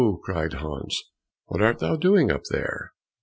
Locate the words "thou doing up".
1.77-2.45